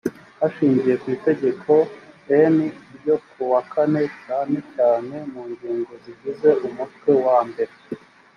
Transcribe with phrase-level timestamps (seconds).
[0.39, 1.73] hashingiwe ku itegeko
[2.55, 2.57] n
[2.95, 7.73] ryo ku wa kane cyane cyane mu ngingo zigize umutwe wa mbere